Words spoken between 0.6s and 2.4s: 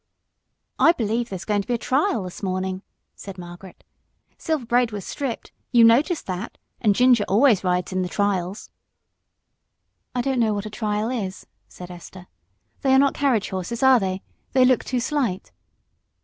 "I believe there's going to be a trial